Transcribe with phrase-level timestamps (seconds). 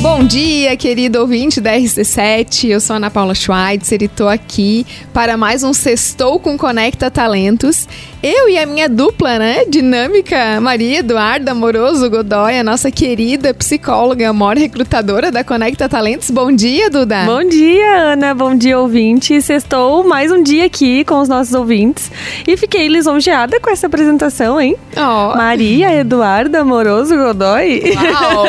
[0.00, 2.68] Bom dia, querido ouvinte da RC7.
[2.68, 7.88] Eu sou Ana Paula Schweitzer e estou aqui para mais um Sextou com Conecta Talentos.
[8.20, 9.64] Eu e a minha dupla, né?
[9.64, 16.28] Dinâmica, Maria Eduarda Amoroso Godoy, a nossa querida psicóloga, maior recrutadora da Conecta Talentos.
[16.28, 17.22] Bom dia, Duda.
[17.24, 18.34] Bom dia, Ana.
[18.34, 19.40] Bom dia, ouvinte.
[19.40, 22.10] Sextou mais um dia aqui com os nossos ouvintes
[22.44, 24.74] e fiquei lisonjeada com essa apresentação, hein?
[24.96, 25.36] Oh.
[25.36, 27.82] Maria Eduarda Amoroso Godoy.
[27.94, 28.46] Uau!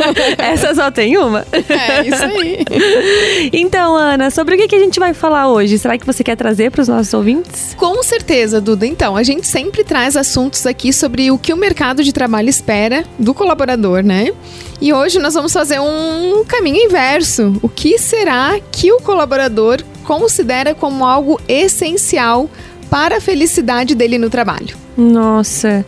[0.38, 1.44] essa só tem uma.
[1.52, 2.64] É, isso aí.
[3.52, 5.78] Então, Ana, sobre o que, que a gente vai falar hoje?
[5.78, 7.74] Será que você quer trazer para os nossos ouvintes?
[7.76, 8.86] Com certeza, Duda.
[8.86, 13.04] Então, a gente sempre traz assuntos aqui sobre o que o mercado de trabalho espera
[13.18, 14.32] do colaborador, né?
[14.80, 17.54] E hoje nós vamos fazer um caminho inverso.
[17.62, 22.48] O que será que o colaborador considera como algo essencial
[22.88, 24.76] para a felicidade dele no trabalho?
[24.96, 25.84] Nossa,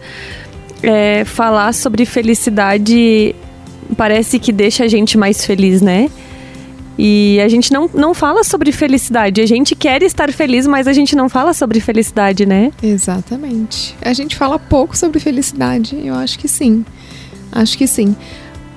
[0.83, 3.35] é, falar sobre felicidade
[3.97, 6.11] parece que deixa a gente mais feliz, né?
[6.99, 9.41] E a gente não, não fala sobre felicidade.
[9.41, 12.71] A gente quer estar feliz, mas a gente não fala sobre felicidade, né?
[12.83, 13.97] Exatamente.
[14.03, 15.99] A gente fala pouco sobre felicidade.
[16.05, 16.85] Eu acho que sim.
[17.51, 18.15] Acho que sim.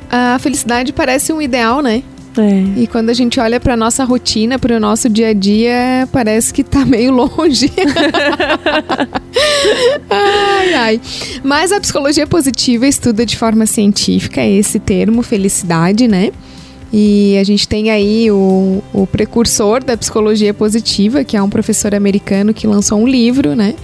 [0.09, 2.03] A felicidade parece um ideal, né?
[2.37, 2.81] É.
[2.81, 6.53] E quando a gente olha para nossa rotina, para o nosso dia a dia, parece
[6.53, 7.71] que tá meio longe.
[10.09, 11.01] ai, ai.
[11.43, 16.31] Mas a psicologia positiva estuda de forma científica esse termo, felicidade, né?
[16.93, 21.93] E a gente tem aí o, o precursor da psicologia positiva, que é um professor
[21.93, 23.75] americano que lançou um livro, né?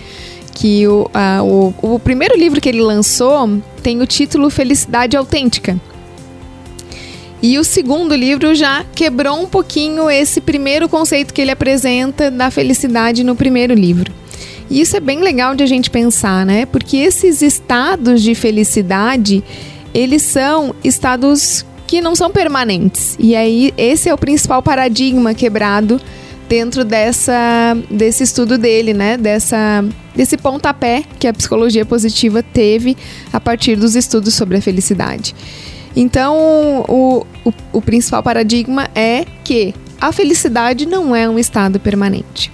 [0.53, 5.79] Que o, a, o, o primeiro livro que ele lançou tem o título Felicidade Autêntica.
[7.41, 12.51] E o segundo livro já quebrou um pouquinho esse primeiro conceito que ele apresenta da
[12.51, 14.11] felicidade no primeiro livro.
[14.69, 16.67] E isso é bem legal de a gente pensar, né?
[16.67, 19.43] Porque esses estados de felicidade,
[19.91, 23.17] eles são estados que não são permanentes.
[23.19, 25.99] E aí esse é o principal paradigma quebrado
[26.47, 29.17] dentro dessa desse estudo dele, né?
[29.17, 29.83] Dessa
[30.15, 32.95] desse pontapé que a psicologia positiva teve
[33.33, 35.35] a partir dos estudos sobre a felicidade.
[35.93, 42.49] Então, o, o, o principal paradigma é que a felicidade não é um estado permanente.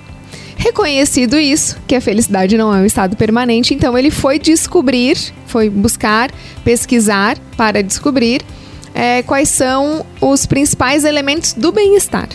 [0.56, 5.16] Reconhecido isso, que a felicidade não é um estado permanente, então ele foi descobrir,
[5.46, 6.32] foi buscar,
[6.64, 8.42] pesquisar para descobrir
[8.98, 12.28] é, quais são os principais elementos do bem-estar.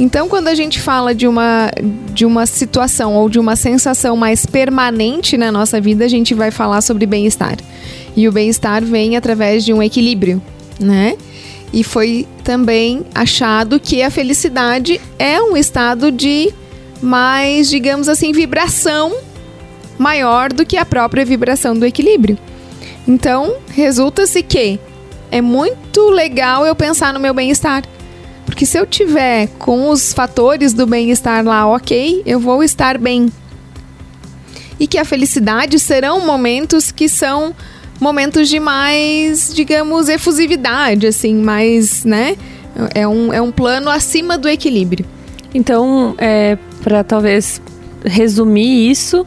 [0.00, 1.70] Então, quando a gente fala de uma,
[2.14, 6.50] de uma situação ou de uma sensação mais permanente na nossa vida, a gente vai
[6.50, 7.58] falar sobre bem-estar.
[8.16, 10.42] E o bem-estar vem através de um equilíbrio,
[10.80, 11.18] né?
[11.70, 16.50] E foi também achado que a felicidade é um estado de
[17.02, 19.14] mais, digamos assim, vibração
[19.98, 22.38] maior do que a própria vibração do equilíbrio.
[23.06, 24.80] Então, resulta-se que
[25.30, 27.82] é muito legal eu pensar no meu bem-estar.
[28.44, 33.32] Porque se eu tiver com os fatores do bem-estar lá, ok, eu vou estar bem.
[34.78, 37.54] E que a felicidade serão momentos que são
[38.00, 42.36] momentos de mais, digamos, efusividade, assim, mais, né?
[42.94, 45.06] É um, é um plano acima do equilíbrio.
[45.54, 47.62] Então, é, para talvez
[48.04, 49.26] resumir isso,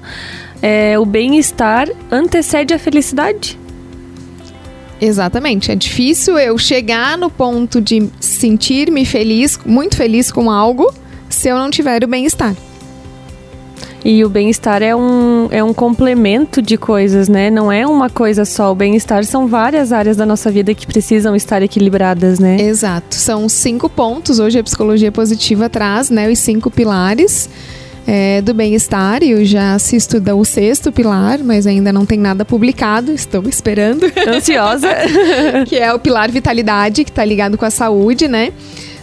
[0.61, 3.57] é, o bem-estar antecede a felicidade?
[4.99, 5.71] Exatamente.
[5.71, 10.91] É difícil eu chegar no ponto de sentir-me feliz, muito feliz com algo,
[11.29, 12.55] se eu não tiver o bem-estar.
[14.05, 17.49] E o bem-estar é um, é um complemento de coisas, né?
[17.49, 18.71] Não é uma coisa só.
[18.71, 22.61] O bem-estar são várias áreas da nossa vida que precisam estar equilibradas, né?
[22.61, 23.15] Exato.
[23.15, 24.39] São cinco pontos.
[24.39, 26.29] Hoje a psicologia positiva traz, né?
[26.31, 27.49] Os cinco pilares.
[28.09, 32.45] É, do bem-estar e já se estuda o sexto pilar, mas ainda não tem nada
[32.45, 34.05] publicado, estou esperando.
[34.25, 34.87] Ansiosa.
[35.67, 38.53] que é o pilar vitalidade, que está ligado com a saúde, né?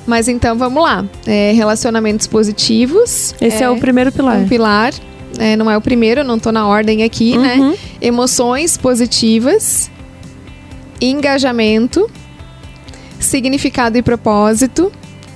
[0.06, 1.04] Mas então vamos lá.
[1.26, 3.34] É, relacionamentos positivos.
[3.40, 4.38] Esse é, é, o primeiro pilar.
[4.38, 4.92] Um pilar.
[5.38, 7.56] É, não é o primeiro, não estou na ordem aqui, né?
[7.56, 7.70] uhum.
[7.70, 7.78] né?
[8.00, 9.90] Emoções positivas.
[11.00, 12.10] Engajamento.
[13.18, 14.92] Significado e propósito.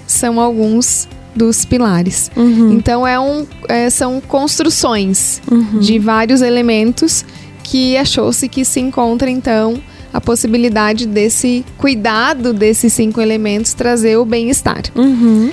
[0.06, 1.08] São alguns
[1.38, 2.30] dos pilares.
[2.36, 2.72] Uhum.
[2.72, 5.78] Então é um, é, são construções uhum.
[5.78, 7.24] de vários elementos
[7.62, 9.80] que achou-se que se encontra então
[10.12, 14.82] a possibilidade desse cuidado desses cinco elementos trazer o bem-estar.
[14.94, 15.50] Uhum.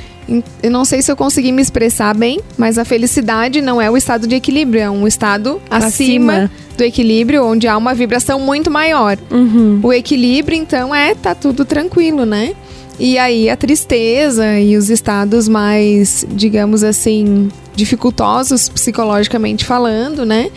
[0.64, 3.96] Eu não sei se eu consegui me expressar bem, mas a felicidade não é o
[3.96, 8.72] estado de equilíbrio, é um estado acima, acima do equilíbrio, onde há uma vibração muito
[8.72, 9.18] maior.
[9.30, 9.80] Uhum.
[9.84, 12.56] O equilíbrio, então, é tá tudo tranquilo, né?
[13.00, 20.50] E aí a tristeza e os estados mais, digamos assim, dificultosos psicologicamente falando, né?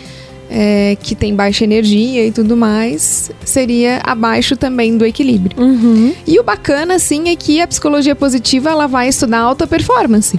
[0.51, 5.61] é, que tem baixa energia e tudo mais, seria abaixo também do equilíbrio.
[5.61, 6.15] Uhum.
[6.27, 10.39] E o bacana, assim, é que a psicologia positiva ela vai estudar alta performance.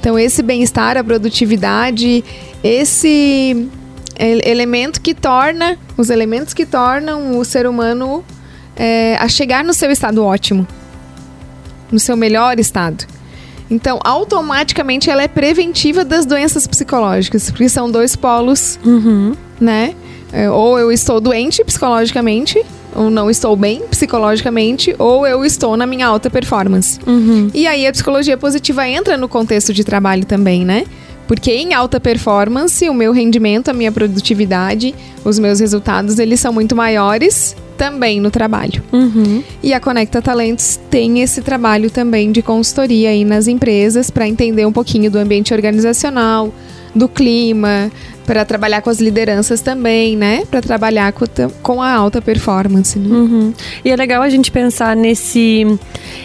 [0.00, 2.24] Então, esse bem-estar, a produtividade,
[2.64, 3.68] esse
[4.18, 8.24] elemento que torna, os elementos que tornam o ser humano
[8.74, 10.66] é, a chegar no seu estado ótimo,
[11.92, 13.04] no seu melhor estado.
[13.70, 19.34] Então, automaticamente ela é preventiva das doenças psicológicas, porque são dois polos, Uhum.
[19.60, 19.94] né?
[20.32, 22.62] É, ou eu estou doente psicologicamente,
[22.94, 26.98] ou não estou bem psicologicamente, ou eu estou na minha alta performance.
[27.06, 27.50] Uhum.
[27.54, 30.84] E aí a psicologia positiva entra no contexto de trabalho também, né?
[31.28, 34.94] Porque em alta performance, o meu rendimento, a minha produtividade,
[35.24, 38.82] os meus resultados, eles são muito maiores também no trabalho.
[38.92, 39.42] Uhum.
[39.62, 44.66] E a Conecta Talentos tem esse trabalho também de consultoria aí nas empresas para entender
[44.66, 46.52] um pouquinho do ambiente organizacional,
[46.94, 47.90] do clima,
[48.26, 50.44] para trabalhar com as lideranças também, né?
[50.50, 51.24] Para trabalhar com,
[51.62, 53.08] com a alta performance, né?
[53.14, 53.54] Uhum.
[53.84, 55.66] E é legal a gente pensar nesse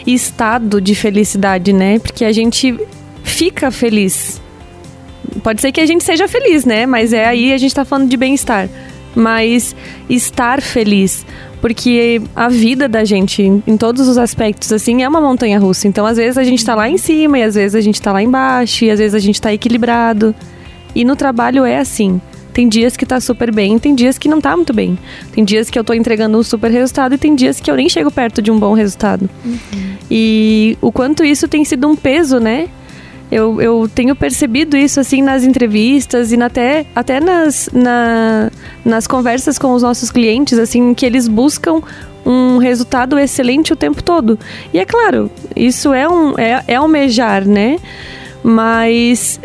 [0.05, 2.00] estado de felicidade, né?
[2.00, 2.77] Porque a gente
[3.23, 4.41] fica feliz.
[5.43, 6.85] Pode ser que a gente seja feliz, né?
[6.85, 8.69] Mas é aí a gente tá falando de bem-estar.
[9.17, 9.75] Mas
[10.09, 11.25] estar feliz.
[11.59, 15.87] Porque a vida da gente, em- todos os aspectos, assim, é uma montanha russa.
[15.87, 18.11] Então, às vezes, a gente tá lá em cima, e às vezes a gente tá
[18.11, 20.35] lá embaixo, e às vezes a gente tá equilibrado.
[20.93, 22.21] E no trabalho é assim.
[22.53, 24.97] Tem dias que tá super bem, tem dias que não tá muito bem.
[25.31, 27.87] Tem dias que eu tô entregando um super resultado e tem dias que eu nem
[27.87, 29.29] chego perto de um bom resultado.
[30.09, 32.67] E o quanto isso tem sido um peso, né?
[33.29, 38.50] Eu, eu tenho percebido isso assim nas entrevistas e até, até nas, na-
[38.85, 41.81] nas conversas com os nossos clientes, assim, que eles buscam
[42.25, 44.39] um resultado excelente o tempo todo.
[44.74, 47.77] E é claro, isso é um é, é almejar, né?
[48.44, 49.39] Mas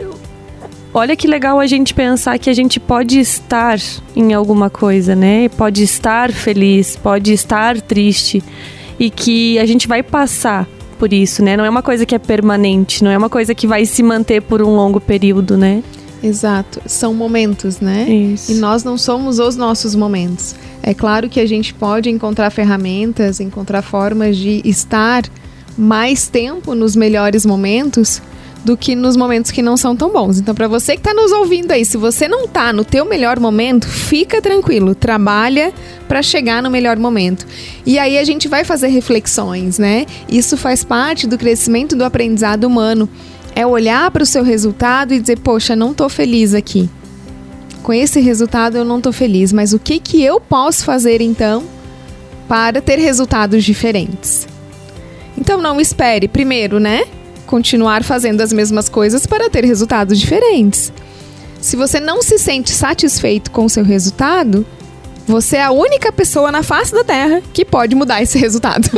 [0.94, 3.78] olha que legal a gente pensar que a gente pode estar
[4.14, 5.48] em alguma coisa, né?
[5.48, 8.42] Pode estar feliz, pode estar triste
[8.98, 10.68] e que a gente vai passar
[11.02, 11.56] por isso, né?
[11.56, 14.40] Não é uma coisa que é permanente, não é uma coisa que vai se manter
[14.40, 15.82] por um longo período, né?
[16.22, 16.80] Exato.
[16.86, 18.08] São momentos, né?
[18.08, 18.52] Isso.
[18.52, 20.54] E nós não somos os nossos momentos.
[20.80, 25.24] É claro que a gente pode encontrar ferramentas, encontrar formas de estar
[25.76, 28.22] mais tempo nos melhores momentos
[28.64, 30.38] do que nos momentos que não são tão bons.
[30.38, 33.40] Então, para você que está nos ouvindo aí, se você não tá no teu melhor
[33.40, 35.72] momento, fica tranquilo, trabalha
[36.06, 37.46] para chegar no melhor momento.
[37.84, 40.06] E aí a gente vai fazer reflexões, né?
[40.28, 43.08] Isso faz parte do crescimento do aprendizado humano.
[43.54, 46.88] É olhar para o seu resultado e dizer, poxa, não tô feliz aqui
[47.82, 51.64] com esse resultado eu não tô feliz, mas o que que eu posso fazer então
[52.48, 54.46] para ter resultados diferentes?
[55.36, 57.04] Então não espere, primeiro, né?
[57.52, 60.90] Continuar fazendo as mesmas coisas para ter resultados diferentes.
[61.60, 64.64] Se você não se sente satisfeito com o seu resultado,
[65.26, 68.88] você é a única pessoa na face da Terra que pode mudar esse resultado.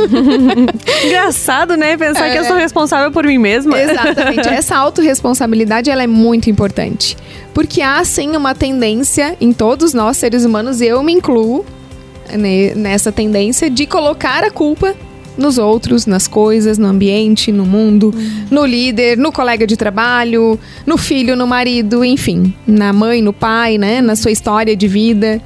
[1.03, 1.97] Engraçado, né?
[1.97, 2.31] Pensar É.
[2.31, 3.77] que eu sou responsável por mim mesma.
[3.77, 4.47] Exatamente.
[4.47, 7.17] Essa autorresponsabilidade ela é muito importante.
[7.53, 11.65] Porque há sim uma tendência em todos nós seres humanos, e eu me incluo
[12.77, 14.95] nessa tendência de colocar a culpa
[15.37, 18.13] nos outros, nas coisas, no ambiente, no mundo,
[18.49, 23.77] no líder, no colega de trabalho, no filho, no marido, enfim, na mãe, no pai,
[23.77, 25.41] né, na sua história de vida.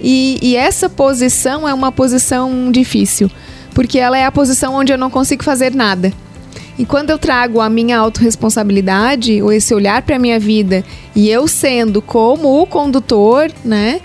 [0.00, 3.30] E, e essa posição é uma posição difícil,
[3.74, 6.12] porque ela é a posição onde eu não consigo fazer nada.
[6.78, 10.82] E quando eu trago a minha autorresponsabilidade, ou esse olhar para a minha vida,
[11.14, 14.00] e eu sendo como o condutor, né?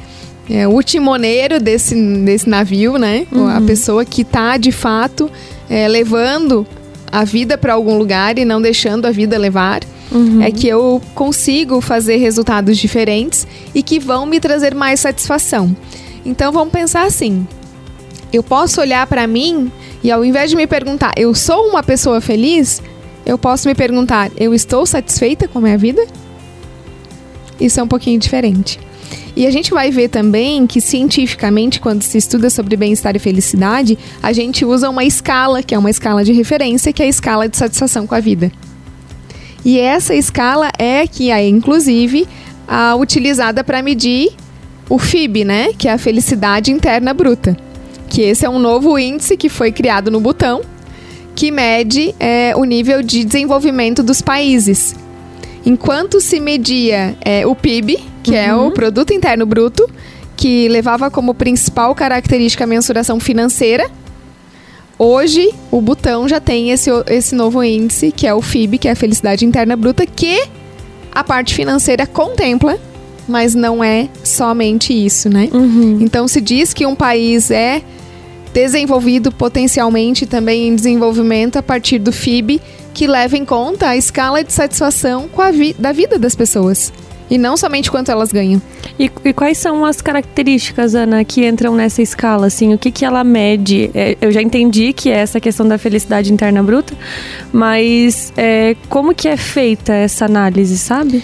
[0.50, 3.28] É, o timoneiro desse, desse navio, né?
[3.50, 5.30] A pessoa que tá de fato
[5.70, 6.66] é, levando
[7.12, 9.82] a vida para algum lugar e não deixando a vida levar.
[10.42, 15.76] É que eu consigo fazer resultados diferentes e que vão me trazer mais satisfação.
[16.26, 17.46] Então vamos pensar assim:
[18.32, 19.72] eu posso olhar para mim
[20.04, 22.82] e ao invés de me perguntar, eu sou uma pessoa feliz?
[23.26, 26.06] Eu posso me perguntar, eu estou satisfeita com a minha vida?
[27.60, 28.80] Isso é um pouquinho diferente.
[29.38, 33.96] E a gente vai ver também que cientificamente, quando se estuda sobre bem-estar e felicidade,
[34.22, 37.48] a gente usa uma escala, que é uma escala de referência, que é a escala
[37.48, 38.52] de satisfação com a vida.
[39.64, 42.28] E essa escala é que é, inclusive,
[42.68, 44.32] a utilizada para medir
[44.90, 45.68] o FIB, né?
[45.78, 47.56] Que é a felicidade interna bruta.
[48.10, 50.62] Que esse é um novo índice que foi criado no Butão,
[51.36, 54.96] que mede é, o nível de desenvolvimento dos países.
[55.64, 59.90] Enquanto se media é, o PIB, que é o Produto Interno Bruto,
[60.36, 63.90] que levava como principal característica a mensuração financeira,
[64.98, 68.92] hoje o Butão já tem esse, esse novo índice, que é o FIB, que é
[68.92, 70.44] a Felicidade Interna Bruta, que
[71.12, 72.80] a parte financeira contempla
[73.28, 75.50] mas não é somente isso, né?
[75.52, 75.98] Uhum.
[76.00, 77.82] Então se diz que um país é
[78.54, 82.62] desenvolvido potencialmente também em desenvolvimento a partir do FIB,
[82.94, 86.92] que leva em conta a escala de satisfação com a vi da vida das pessoas.
[87.30, 88.62] E não somente quanto elas ganham.
[88.98, 92.48] E, e, quais são as características, Ana, que entram nessa escala?
[92.48, 93.92] Assim, o que, que ela mede?
[93.94, 96.94] É, eu já entendi que é essa questão da felicidade interna bruta,
[97.52, 101.24] mas é, como que é feita essa análise, sabe?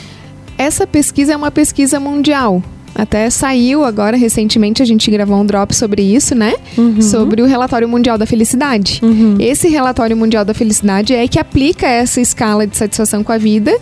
[0.58, 2.62] Essa pesquisa é uma pesquisa mundial.
[2.96, 6.54] Até saiu agora, recentemente, a gente gravou um drop sobre isso, né?
[6.78, 7.02] Uhum.
[7.02, 9.00] Sobre o Relatório Mundial da Felicidade.
[9.02, 9.36] Uhum.
[9.40, 13.76] Esse Relatório Mundial da Felicidade é que aplica essa escala de satisfação com a vida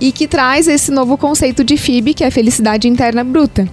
[0.00, 3.68] e que traz esse novo conceito de FIB, que é a felicidade interna bruta.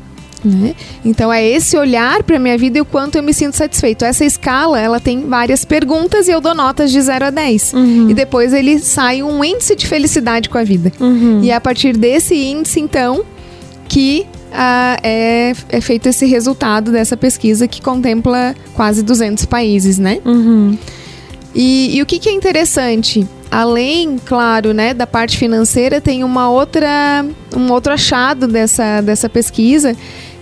[0.46, 0.76] Né?
[1.04, 4.06] Então é esse olhar para minha vida e o quanto eu me sinto satisfeito.
[4.06, 7.74] Essa escala, ela tem várias perguntas e eu dou notas de 0 a 10.
[7.74, 8.10] Uhum.
[8.10, 10.92] E depois ele sai um índice de felicidade com a vida.
[11.00, 11.42] Uhum.
[11.44, 13.24] E é a partir desse índice, então,
[13.88, 20.20] que ah, é, é feito esse resultado dessa pesquisa que contempla quase 200 países, né?
[20.24, 20.78] Uhum.
[21.58, 23.28] E, e o que, que é interessante?
[23.50, 29.96] Além, claro, né, da parte financeira, tem uma outra, um outro achado dessa, dessa pesquisa,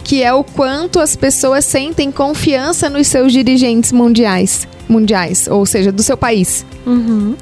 [0.04, 5.90] que é o quanto as pessoas sentem confiança nos seus dirigentes mundiais, mundiais, ou seja,
[5.90, 6.66] do seu país.
[6.86, 7.36] Uhum.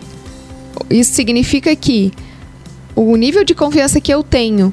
[0.88, 2.12] Isso significa que
[2.96, 4.72] o nível de confiança que eu tenho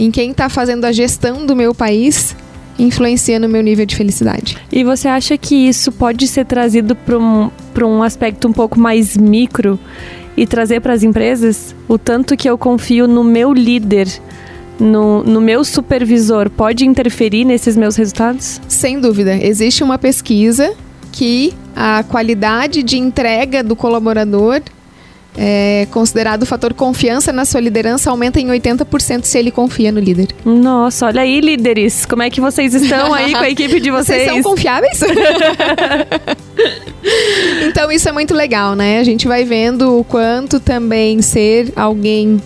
[0.00, 2.34] em quem está fazendo a gestão do meu país
[2.76, 4.56] influencia no meu nível de felicidade.
[4.72, 7.50] E você acha que isso pode ser trazido para um,
[7.82, 9.78] um aspecto um pouco mais micro
[10.36, 11.74] e trazer para as empresas?
[11.88, 14.08] O tanto que eu confio no meu líder,
[14.78, 18.60] no, no meu supervisor, pode interferir nesses meus resultados?
[18.68, 19.36] Sem dúvida.
[19.36, 20.74] Existe uma pesquisa
[21.12, 24.60] que a qualidade de entrega do colaborador
[25.36, 30.00] é considerado o fator confiança na sua liderança aumenta em 80% se ele confia no
[30.00, 30.28] líder.
[30.44, 32.04] Nossa, olha aí, líderes.
[32.04, 34.24] Como é que vocês estão aí com a equipe de vocês?
[34.24, 35.00] Vocês são confiáveis?
[37.68, 38.98] então isso é muito legal, né?
[38.98, 42.40] A gente vai vendo o quanto também ser alguém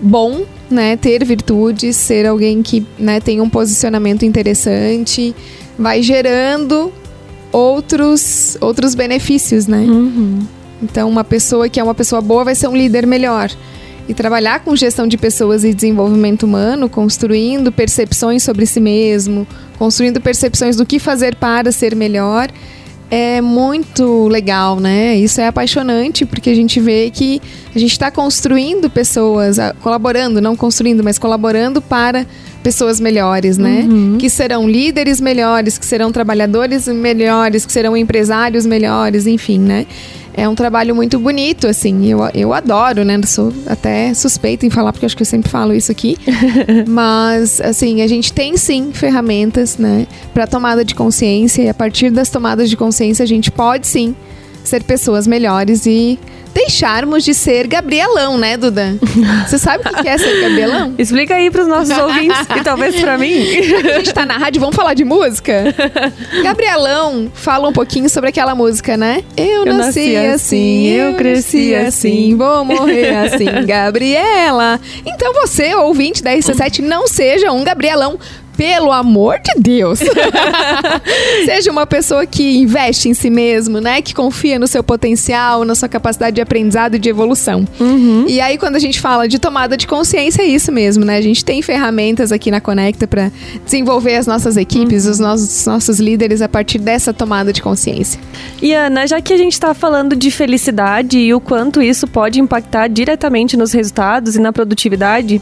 [0.00, 0.96] bom, né?
[0.96, 5.34] Ter virtudes, ser alguém que né, tem um posicionamento interessante,
[5.78, 6.92] vai gerando
[7.50, 9.78] outros, outros benefícios, né?
[9.78, 10.40] Uhum.
[10.82, 13.50] Então, uma pessoa que é uma pessoa boa vai ser um líder melhor.
[14.06, 19.46] E trabalhar com gestão de pessoas e desenvolvimento humano, construindo percepções sobre si mesmo,
[19.78, 22.50] construindo percepções do que fazer para ser melhor,
[23.10, 25.16] é muito legal, né?
[25.16, 27.40] Isso é apaixonante porque a gente vê que
[27.74, 32.26] a gente está construindo pessoas, colaborando, não construindo, mas colaborando para
[32.64, 33.86] pessoas melhores, né?
[33.88, 34.16] Uhum.
[34.18, 39.86] Que serão líderes melhores, que serão trabalhadores melhores, que serão empresários melhores, enfim, né?
[40.36, 42.06] é um trabalho muito bonito, assim.
[42.06, 43.20] Eu, eu adoro, né?
[43.24, 46.16] Sou até suspeita em falar, porque acho que eu sempre falo isso aqui.
[46.88, 50.08] Mas, assim, a gente tem sim ferramentas, né?
[50.32, 51.62] Para tomada de consciência.
[51.62, 54.16] E a partir das tomadas de consciência, a gente pode sim
[54.64, 56.18] ser pessoas melhores e
[56.54, 58.96] deixarmos de ser Gabrielão, né, Duda?
[59.46, 60.94] Você sabe o que é ser Gabrielão?
[60.98, 63.42] Explica aí pros nossos ouvintes e talvez para mim.
[63.92, 65.74] a gente tá na rádio, vamos falar de música?
[66.42, 69.24] Gabrielão fala um pouquinho sobre aquela música, né?
[69.36, 74.80] Eu, Eu nasci, nasci assim, assim, eu cresci assim, vou morrer assim, Gabriela.
[75.04, 78.18] Então você, ouvinte da RC7, não seja um Gabrielão.
[78.56, 80.00] Pelo amor de Deus.
[81.44, 84.00] Seja uma pessoa que investe em si mesmo, né?
[84.00, 87.66] Que confia no seu potencial, na sua capacidade de aprendizado e de evolução.
[87.80, 88.24] Uhum.
[88.28, 91.16] E aí, quando a gente fala de tomada de consciência, é isso mesmo, né?
[91.16, 93.30] A gente tem ferramentas aqui na Conecta para
[93.64, 98.20] desenvolver as nossas equipes, os nossos, nossos líderes a partir dessa tomada de consciência.
[98.62, 102.40] E Ana, já que a gente está falando de felicidade e o quanto isso pode
[102.40, 105.40] impactar diretamente nos resultados e na produtividade,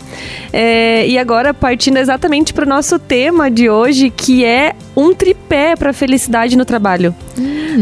[0.52, 5.74] é, e agora partindo exatamente para o nosso tema de hoje, que é um tripé
[5.76, 7.14] para felicidade no trabalho.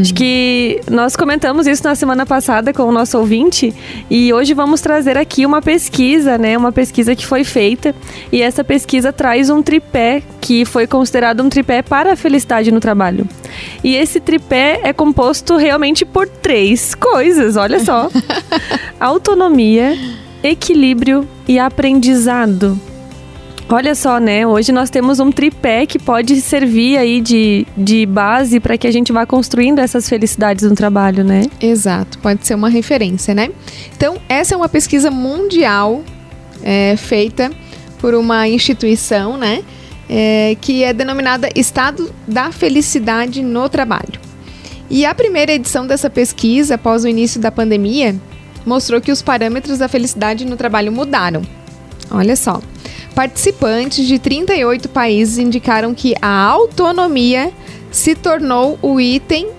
[0.01, 3.75] Acho que nós comentamos isso na semana passada com o nosso ouvinte
[4.09, 6.57] e hoje vamos trazer aqui uma pesquisa, né?
[6.57, 7.95] Uma pesquisa que foi feita
[8.31, 12.79] e essa pesquisa traz um tripé que foi considerado um tripé para a felicidade no
[12.79, 13.27] trabalho.
[13.83, 18.09] E esse tripé é composto realmente por três coisas, olha só:
[19.01, 19.99] autonomia,
[20.43, 22.90] equilíbrio e aprendizado.
[23.73, 24.45] Olha só, né?
[24.45, 28.91] Hoje nós temos um tripé que pode servir aí de, de base para que a
[28.91, 31.43] gente vá construindo essas felicidades no trabalho, né?
[31.61, 33.49] Exato, pode ser uma referência, né?
[33.97, 36.03] Então, essa é uma pesquisa mundial
[36.65, 37.53] é, feita
[38.01, 39.63] por uma instituição, né?
[40.09, 44.19] É, que é denominada Estado da Felicidade no Trabalho.
[44.91, 48.17] E a primeira edição dessa pesquisa, após o início da pandemia,
[48.67, 51.43] mostrou que os parâmetros da felicidade no trabalho mudaram.
[52.11, 52.61] Olha só.
[53.21, 57.53] Participantes de 38 países indicaram que a autonomia
[57.91, 59.51] se tornou o item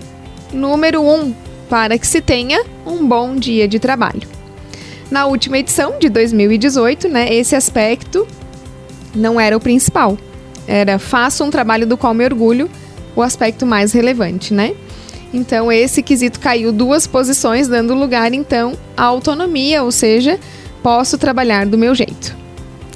[0.52, 1.32] número um
[1.70, 4.22] para que se tenha um bom dia de trabalho.
[5.12, 8.26] Na última edição de 2018, né, esse aspecto
[9.14, 10.18] não era o principal.
[10.66, 12.68] Era faço um trabalho do qual me orgulho,
[13.14, 14.74] o aspecto mais relevante, né?
[15.32, 20.36] Então esse quesito caiu duas posições, dando lugar então à autonomia, ou seja,
[20.82, 22.41] posso trabalhar do meu jeito.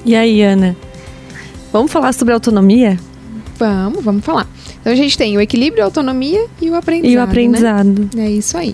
[0.07, 0.73] E aí, Ana?
[1.73, 2.97] Vamos falar sobre autonomia?
[3.59, 4.47] Vamos, vamos falar.
[4.79, 7.13] Então a gente tem o equilíbrio, a autonomia e o aprendizado.
[7.13, 8.09] E o aprendizado.
[8.15, 8.27] Né?
[8.27, 8.73] É isso aí.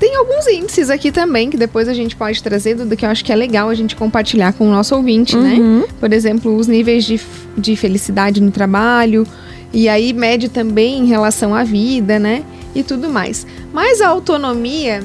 [0.00, 3.24] Tem alguns índices aqui também que depois a gente pode trazer, do que eu acho
[3.24, 5.54] que é legal a gente compartilhar com o nosso ouvinte, né?
[5.54, 5.80] uhum.
[5.82, 5.86] né?
[6.00, 7.20] Por exemplo, os níveis de,
[7.56, 9.24] de felicidade no trabalho,
[9.72, 12.42] e aí mede também em relação à vida, né?
[12.74, 13.46] E tudo mais.
[13.72, 15.04] Mas a autonomia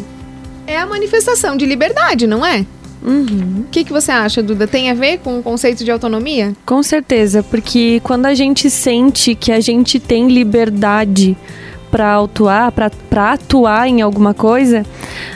[0.66, 2.66] é a manifestação de liberdade, não é?
[3.08, 3.62] Uhum.
[3.62, 4.68] O que, que você acha, Duda?
[4.68, 6.54] Tem a ver com o conceito de autonomia?
[6.66, 11.38] Com certeza, porque quando a gente sente que a gente tem liberdade
[11.90, 14.86] para atuar, para atuar em alguma coisa,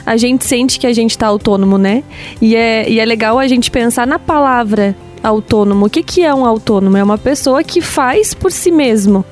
[0.05, 2.03] a gente sente que a gente está autônomo, né?
[2.41, 5.85] E é, e é legal a gente pensar na palavra autônomo.
[5.85, 6.97] O que, que é um autônomo?
[6.97, 9.23] É uma pessoa que faz por si mesmo,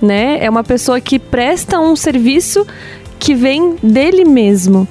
[0.00, 0.38] né?
[0.40, 2.66] É uma pessoa que presta um serviço
[3.18, 4.88] que vem dele mesmo.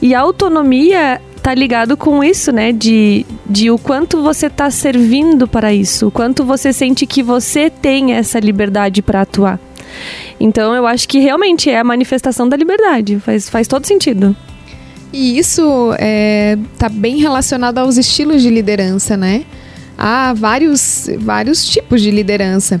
[0.00, 2.72] E a autonomia tá ligado com isso, né?
[2.72, 7.68] De, de o quanto você tá servindo para isso, o quanto você sente que você
[7.68, 9.58] tem essa liberdade para atuar.
[10.38, 14.34] Então eu acho que realmente é a manifestação da liberdade, faz, faz todo sentido.
[15.12, 19.44] E isso é, tá bem relacionado aos estilos de liderança, né?
[19.98, 22.80] Há vários, vários tipos de liderança.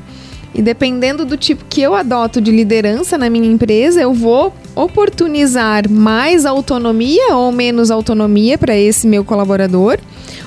[0.54, 5.88] E dependendo do tipo que eu adoto de liderança na minha empresa, eu vou oportunizar
[5.90, 9.98] mais autonomia ou menos autonomia para esse meu colaborador.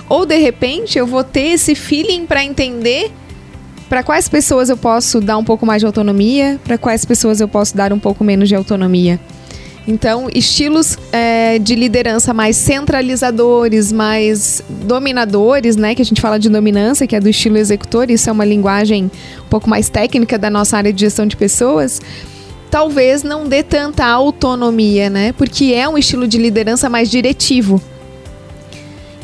[0.07, 3.11] Ou de repente eu vou ter esse feeling para entender
[3.89, 7.47] para quais pessoas eu posso dar um pouco mais de autonomia, para quais pessoas eu
[7.47, 9.19] posso dar um pouco menos de autonomia.
[9.87, 15.93] Então, estilos é, de liderança mais centralizadores, mais dominadores, né?
[15.93, 19.11] Que a gente fala de dominância, que é do estilo executor, isso é uma linguagem
[19.45, 22.01] um pouco mais técnica da nossa área de gestão de pessoas.
[22.71, 25.33] Talvez não dê tanta autonomia, né?
[25.33, 27.79] Porque é um estilo de liderança mais diretivo.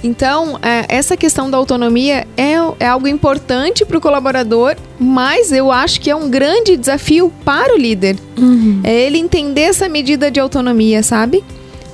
[0.04, 5.72] Então, é, essa questão da autonomia é, é algo importante para o colaborador, mas eu
[5.72, 8.18] acho que é um grande desafio para o líder.
[8.38, 8.82] Uhum.
[8.84, 11.44] É ele entender essa medida de autonomia, sabe?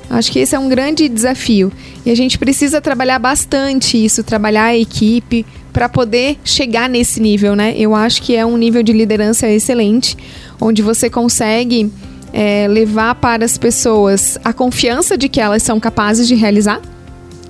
[0.09, 1.71] Acho que esse é um grande desafio.
[2.05, 7.55] E a gente precisa trabalhar bastante isso, trabalhar a equipe para poder chegar nesse nível,
[7.57, 7.73] né?
[7.77, 10.17] Eu acho que é um nível de liderança excelente,
[10.61, 11.91] onde você consegue
[12.31, 16.81] é, levar para as pessoas a confiança de que elas são capazes de realizar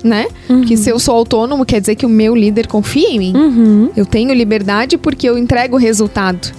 [0.04, 0.28] né?
[0.50, 0.64] Uhum.
[0.66, 3.34] Que se eu sou autônomo, quer dizer que o meu líder confia em mim.
[3.36, 3.90] Uhum.
[3.96, 6.52] Eu tenho liberdade porque eu entrego o resultado.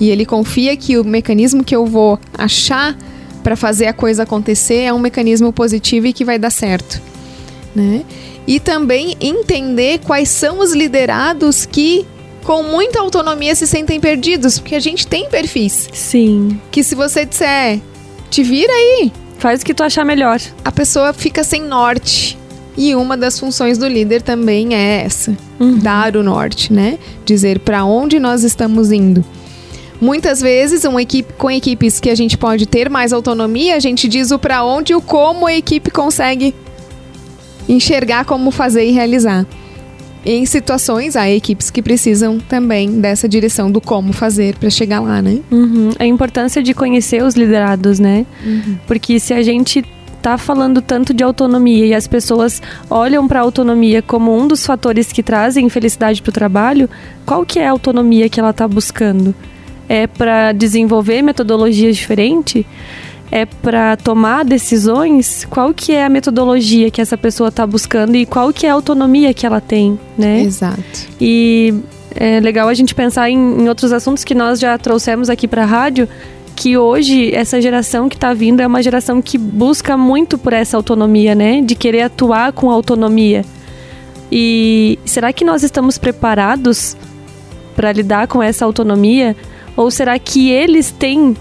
[0.00, 2.96] E ele confia que o mecanismo que eu vou achar
[3.42, 7.00] para fazer a coisa acontecer é um mecanismo positivo e que vai dar certo,
[7.74, 8.02] né?
[8.46, 12.06] E também entender quais são os liderados que
[12.42, 15.88] com muita autonomia se sentem perdidos, porque a gente tem perfis.
[15.92, 16.58] Sim.
[16.70, 17.80] Que se você disser,
[18.30, 20.40] te vira aí, faz o que tu achar melhor.
[20.64, 22.38] A pessoa fica sem norte.
[22.80, 25.76] E uma das funções do líder também é essa: uhum.
[25.76, 26.98] dar o norte, né?
[27.26, 29.22] Dizer para onde nós estamos indo.
[30.00, 34.08] Muitas vezes, uma equipe com equipes que a gente pode ter mais autonomia, a gente
[34.08, 36.54] diz o para onde e o como a equipe consegue
[37.68, 39.44] enxergar como fazer e realizar.
[40.24, 45.20] Em situações, há equipes que precisam também dessa direção do como fazer para chegar lá,
[45.20, 45.40] né?
[45.50, 45.90] Uhum.
[45.98, 48.24] A importância de conhecer os liderados, né?
[48.42, 48.78] Uhum.
[48.86, 49.84] Porque se a gente
[50.20, 54.64] tá falando tanto de autonomia e as pessoas olham para a autonomia como um dos
[54.64, 56.88] fatores que trazem felicidade para o trabalho,
[57.24, 59.34] qual que é a autonomia que ela está buscando?
[59.88, 62.64] É para desenvolver metodologias diferentes?
[63.32, 65.46] É para tomar decisões?
[65.48, 68.74] Qual que é a metodologia que essa pessoa está buscando e qual que é a
[68.74, 70.42] autonomia que ela tem, né?
[70.42, 71.08] Exato.
[71.20, 71.74] E
[72.14, 75.62] é legal a gente pensar em, em outros assuntos que nós já trouxemos aqui para
[75.62, 76.08] a rádio,
[76.60, 80.76] que hoje essa geração que está vindo é uma geração que busca muito por essa
[80.76, 81.62] autonomia, né?
[81.62, 83.46] De querer atuar com autonomia.
[84.30, 86.98] E será que nós estamos preparados
[87.74, 89.34] para lidar com essa autonomia?
[89.74, 91.34] Ou será que eles têm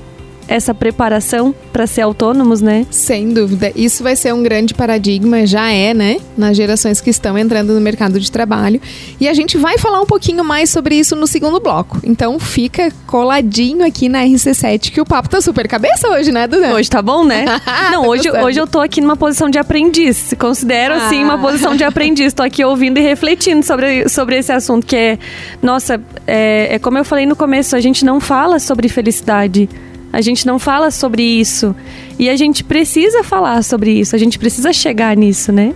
[0.50, 2.86] essa preparação para ser autônomos, né?
[2.90, 3.72] Sem dúvida.
[3.76, 6.18] Isso vai ser um grande paradigma, já é, né?
[6.36, 8.82] Nas gerações que estão entrando no mercado de trabalho.
[9.20, 12.00] E a gente vai falar um pouquinho mais sobre isso no segundo bloco.
[12.04, 16.74] Então fica coladinho aqui na RC7, que o papo tá super cabeça hoje, né, Duda?
[16.74, 17.46] Hoje tá bom, né?
[17.92, 20.34] Não, hoje, hoje eu tô aqui numa posição de aprendiz.
[20.40, 21.06] Considero, ah.
[21.06, 22.34] assim, uma posição de aprendiz.
[22.34, 25.20] Tô aqui ouvindo e refletindo sobre, sobre esse assunto, que é,
[25.62, 29.70] nossa, é, é como eu falei no começo, a gente não fala sobre felicidade.
[30.12, 31.76] A gente não fala sobre isso.
[32.18, 34.16] E a gente precisa falar sobre isso.
[34.16, 35.74] A gente precisa chegar nisso, né?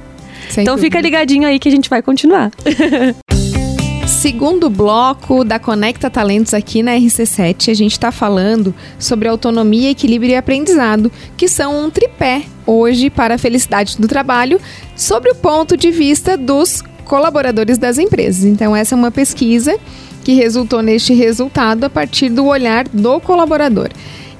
[0.50, 0.98] Sem então dúvida.
[0.98, 2.52] fica ligadinho aí que a gente vai continuar.
[4.08, 10.32] Segundo bloco da Conecta Talentos aqui na RC7, a gente está falando sobre autonomia, equilíbrio
[10.32, 14.62] e aprendizado, que são um tripé hoje para a felicidade do trabalho,
[14.96, 18.46] sobre o ponto de vista dos colaboradores das empresas.
[18.46, 19.78] Então, essa é uma pesquisa
[20.24, 23.90] que resultou neste resultado a partir do olhar do colaborador.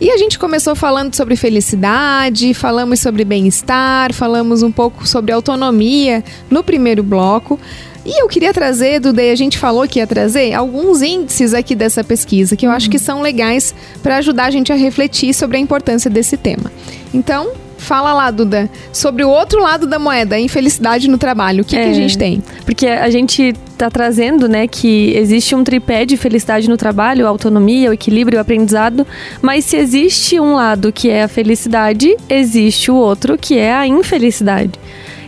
[0.04, 6.22] E a gente começou falando sobre felicidade, falamos sobre bem-estar, falamos um pouco sobre autonomia
[6.50, 7.58] no primeiro bloco.
[8.06, 12.04] E eu queria trazer, Dudei, a gente falou que ia trazer alguns índices aqui dessa
[12.04, 15.60] pesquisa que eu acho que são legais para ajudar a gente a refletir sobre a
[15.62, 16.70] importância desse tema.
[17.14, 21.64] Então, Fala lá, Duda, sobre o outro lado da moeda, a infelicidade no trabalho.
[21.64, 22.42] O que, é, que a é, gente tem?
[22.64, 27.90] Porque a gente está trazendo, né, que existe um tripé de felicidade no trabalho, autonomia,
[27.90, 29.06] o equilíbrio, o aprendizado,
[29.42, 33.86] mas se existe um lado que é a felicidade, existe o outro que é a
[33.86, 34.80] infelicidade.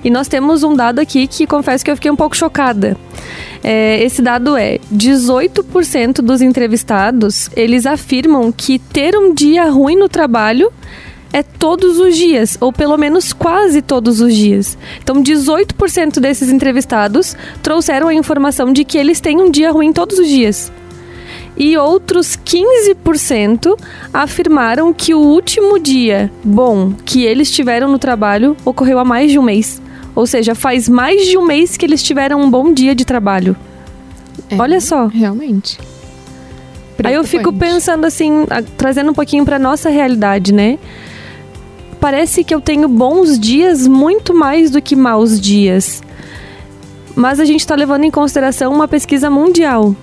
[0.02, 2.96] E nós temos um dado aqui que confesso que eu fiquei um pouco chocada.
[3.62, 10.08] É, esse dado é 18% dos entrevistados eles afirmam que ter um dia ruim no
[10.08, 10.72] trabalho
[11.36, 14.78] é todos os dias, ou pelo menos quase todos os dias.
[15.04, 20.18] Então, 18% desses entrevistados trouxeram a informação de que eles têm um dia ruim todos
[20.18, 20.72] os dias.
[21.58, 23.78] E outros 15%
[24.14, 29.38] afirmaram que o último dia bom que eles tiveram no trabalho ocorreu há mais de
[29.38, 29.82] um mês.
[30.16, 33.58] Ou seja, faz mais de um mês que eles tiveram um bom dia de trabalho.
[34.50, 35.08] É, Olha só.
[35.08, 35.80] Realmente.
[37.04, 38.46] Aí eu fico pensando assim,
[38.78, 40.80] trazendo um pouquinho para nossa realidade, né?
[42.06, 46.04] Parece que eu tenho bons dias muito mais do que maus dias.
[47.16, 49.96] Mas a gente está levando em consideração uma pesquisa mundial.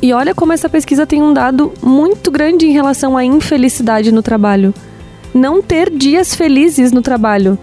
[0.00, 4.22] E olha como essa pesquisa tem um dado muito grande em relação à infelicidade no
[4.22, 4.72] trabalho.
[5.34, 7.58] Não ter dias felizes no trabalho.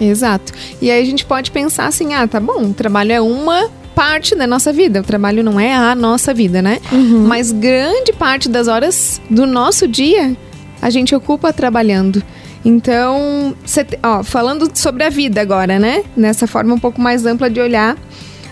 [0.00, 0.52] Exato.
[0.82, 4.34] E aí a gente pode pensar assim: ah, tá bom, o trabalho é uma parte
[4.34, 5.02] da nossa vida.
[5.02, 6.80] O trabalho não é a nossa vida, né?
[6.90, 7.28] Uhum.
[7.28, 10.36] Mas grande parte das horas do nosso dia
[10.82, 12.20] a gente ocupa trabalhando.
[12.64, 13.56] Então,
[14.02, 16.04] ó, falando sobre a vida agora, né?
[16.16, 17.96] Nessa forma um pouco mais ampla de olhar,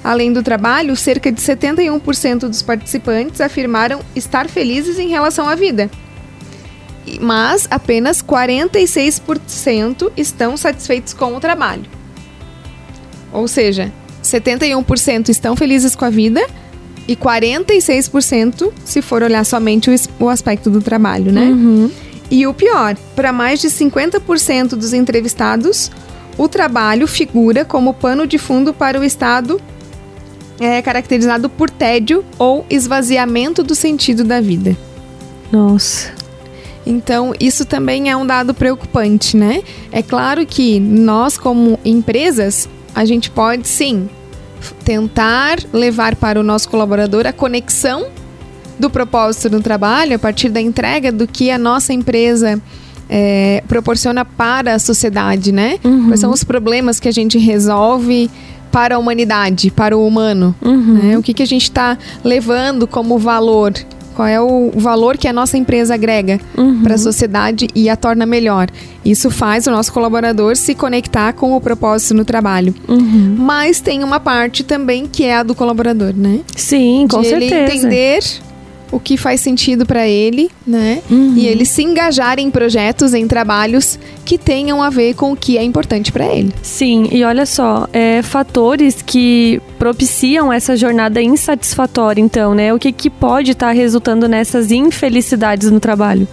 [0.02, 5.90] além do trabalho, cerca de 71% dos participantes afirmaram estar felizes em relação à vida.
[7.20, 11.84] Mas apenas 46% estão satisfeitos com o trabalho.
[13.32, 13.92] Ou seja,
[14.22, 16.44] 71% estão felizes com a vida
[17.06, 21.48] e 46% se for olhar somente o, aspecto do trabalho, né?
[21.48, 21.90] Uhum.
[22.30, 25.90] E o pior, para mais de 50% dos entrevistados,
[26.36, 29.60] o trabalho figura como pano de fundo para o estado
[30.60, 34.76] é, caracterizado por tédio ou esvaziamento do sentido da vida.
[35.50, 36.12] Nossa.
[36.84, 39.62] Então, isso também é um dado preocupante, né?
[39.92, 44.08] É claro que nós, como empresas, a gente pode sim
[44.84, 48.06] tentar levar para o nosso colaborador a conexão
[48.78, 52.60] do propósito do trabalho, a partir da entrega do que a nossa empresa
[53.08, 55.78] é, proporciona para a sociedade, né?
[55.84, 56.08] Uhum.
[56.08, 58.30] Quais são os problemas que a gente resolve
[58.70, 60.54] para a humanidade, para o humano?
[60.60, 60.94] Uhum.
[60.94, 61.18] Né?
[61.18, 63.72] O que, que a gente está levando como valor?
[64.14, 66.82] Qual é o valor que a nossa empresa agrega uhum.
[66.82, 68.68] para a sociedade e a torna melhor?
[69.04, 72.74] Isso faz o nosso colaborador se conectar com o propósito no trabalho.
[72.88, 73.36] Uhum.
[73.38, 76.40] Mas tem uma parte também que é a do colaborador, né?
[76.56, 77.54] Sim, com De certeza.
[77.54, 78.24] Ele entender
[78.90, 81.02] o que faz sentido para ele, né?
[81.10, 81.34] Uhum.
[81.36, 85.58] E ele se engajar em projetos, em trabalhos que tenham a ver com o que
[85.58, 86.52] é importante para ele.
[86.62, 92.72] Sim, e olha só, é, fatores que propiciam essa jornada insatisfatória, então, né?
[92.72, 96.26] O que, que pode estar tá resultando nessas infelicidades no trabalho?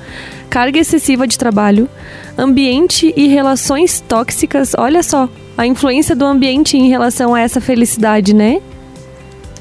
[0.49, 1.89] Carga excessiva de trabalho,
[2.37, 4.73] ambiente e relações tóxicas.
[4.77, 8.61] Olha só, a influência do ambiente em relação a essa felicidade, né?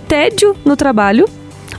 [0.06, 1.28] Tédio no trabalho.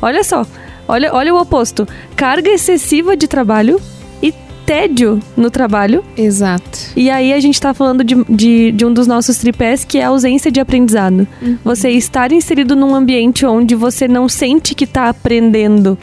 [0.01, 0.45] Olha só,
[0.87, 1.87] Olha, olha o oposto.
[2.15, 3.81] Carga excessiva de trabalho
[4.21, 4.33] e
[4.65, 6.03] tédio no trabalho.
[6.15, 6.79] Exato.
[6.95, 10.05] E aí a gente tá falando de, de, de um dos nossos tripés, que é
[10.05, 11.27] a ausência de aprendizado.
[11.41, 11.57] Uhum.
[11.63, 15.97] Você estar inserido num ambiente onde você não sente que tá aprendendo.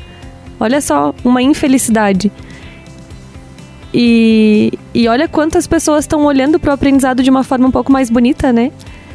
[0.59, 2.31] Olha só, uma infelicidade.
[3.95, 7.92] E, e olha quantas pessoas estão olhando para o aprendizado de uma forma um pouco
[7.92, 8.73] mais bonita, né?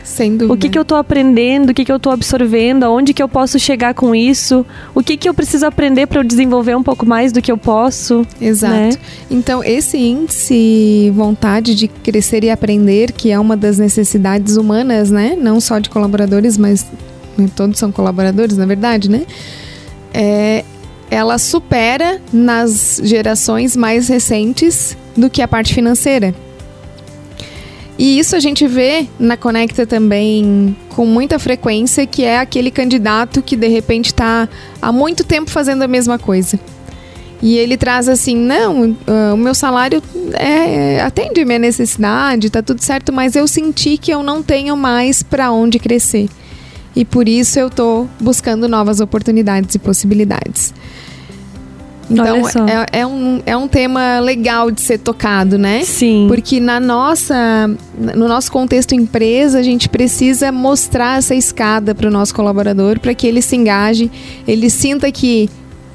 [0.07, 0.53] Sem dúvida.
[0.53, 3.27] O que, que eu tô aprendendo, o que, que eu tô absorvendo, aonde que eu
[3.27, 4.65] posso chegar com isso,
[4.95, 7.57] o que, que eu preciso aprender para eu desenvolver um pouco mais do que eu
[7.57, 8.25] posso.
[8.39, 8.73] Exato.
[8.73, 8.89] Né?
[9.29, 15.37] Então, esse índice vontade de crescer e aprender, que é uma das necessidades humanas, né?
[15.37, 16.85] Não só de colaboradores, mas
[17.37, 19.25] né, todos são colaboradores, na verdade, né?
[20.13, 20.63] É,
[21.11, 26.33] ela supera nas gerações mais recentes do que a parte financeira.
[27.97, 33.41] E isso a gente vê na Conecta também com muita frequência, que é aquele candidato
[33.41, 34.47] que de repente está
[34.81, 36.59] há muito tempo fazendo a mesma coisa.
[37.41, 40.01] E ele traz assim, não, uh, o meu salário
[40.33, 45.21] é, atende minha necessidade, tá tudo certo, mas eu senti que eu não tenho mais
[45.21, 46.27] para onde crescer.
[46.95, 50.73] E por isso eu tô buscando novas oportunidades e possibilidades.
[52.09, 55.83] Então é, é, um, é um tema legal de ser tocado, né?
[55.83, 56.25] Sim.
[56.27, 57.69] Porque na nossa,
[58.15, 63.13] no nosso contexto empresa, a gente precisa mostrar essa escada para o nosso colaborador para
[63.13, 64.09] que ele se engaje,
[64.47, 65.49] ele sinta que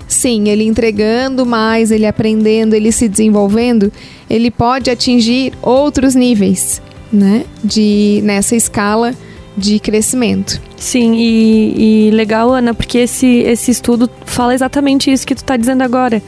[0.07, 3.91] sim, ele entregando mais, ele aprendendo, ele se desenvolvendo,
[4.29, 7.45] ele pode atingir outros níveis, né?
[7.65, 9.15] De nessa escala
[9.57, 10.61] de crescimento.
[10.77, 15.57] Sim, e, e, legal, Ana, porque esse, esse estudo fala exatamente isso que tu está
[15.57, 16.23] dizendo agora.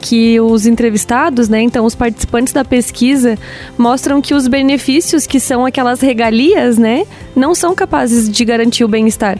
[0.00, 3.38] Que os entrevistados, né, então os participantes da pesquisa,
[3.78, 7.06] mostram que os benefícios, que são aquelas regalias, né,
[7.36, 9.38] não são capazes de garantir o bem-estar.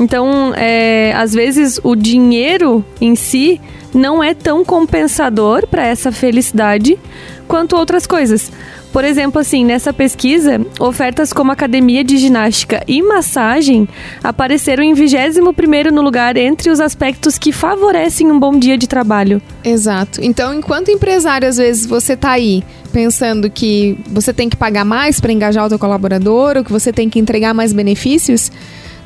[0.00, 3.60] Então, é, às vezes, o dinheiro em si
[3.94, 6.98] não é tão compensador para essa felicidade
[7.46, 8.50] quanto outras coisas.
[8.92, 13.88] Por exemplo, assim, nessa pesquisa, ofertas como academia de ginástica e massagem
[14.22, 19.40] apareceram em 21º no lugar entre os aspectos que favorecem um bom dia de trabalho.
[19.64, 20.20] Exato.
[20.22, 25.18] Então, enquanto empresário, às vezes você está aí pensando que você tem que pagar mais
[25.18, 28.52] para engajar o teu colaborador ou que você tem que entregar mais benefícios,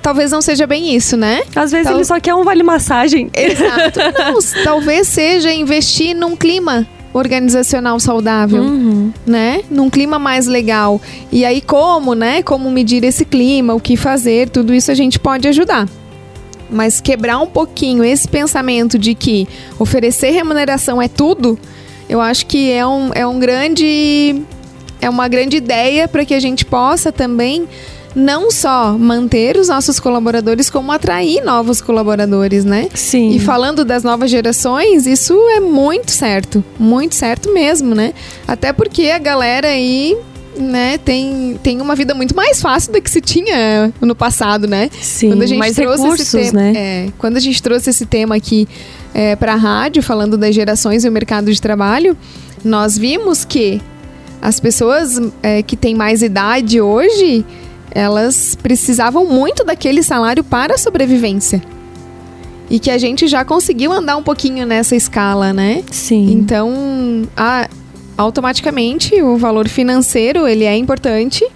[0.03, 1.43] talvez não seja bem isso, né?
[1.55, 1.95] Às vezes Tal...
[1.95, 3.31] ele só quer um vale massagem.
[3.33, 4.01] Exato.
[4.19, 9.13] Não, talvez seja investir num clima organizacional saudável, uhum.
[9.27, 9.63] né?
[9.71, 11.01] Num clima mais legal.
[11.33, 12.43] E aí como, né?
[12.43, 15.89] Como medir esse clima, o que fazer, tudo isso a gente pode ajudar.
[16.71, 19.49] Mas quebrar um pouquinho esse pensamento de que
[19.79, 21.59] oferecer remuneração é tudo,
[22.09, 24.43] eu acho que é um, é um grande
[25.01, 27.69] é uma grande ideia para que a gente possa também
[28.17, 32.89] não só manter os nossos colaboradores, como atrair novos colaboradores, né?
[32.95, 33.33] Sim.
[33.33, 36.65] E falando das novas gerações, isso é muito certo.
[36.79, 38.15] Muito certo mesmo, né?
[38.49, 40.17] Até porque a galera aí
[40.57, 44.89] né, tem, tem uma vida muito mais fácil do que se tinha no passado, né?
[44.99, 46.73] Sim, quando a gente mais trouxe recursos, esse tema, né?
[46.75, 48.67] É, quando a gente trouxe esse tema aqui
[49.13, 52.17] é, para a rádio, falando das gerações e o mercado de trabalho,
[52.65, 53.79] nós vimos que
[54.41, 57.45] as pessoas é, que têm mais idade hoje,
[57.91, 61.63] elas precisavam muito daquele salário para a sobrevivência.
[62.69, 65.85] E que a gente já conseguiu andar um pouquinho nessa escala, né?
[65.91, 66.33] Sim.
[66.33, 67.69] Então, a,
[68.19, 71.47] automaticamente o valor financeiro ele é importante,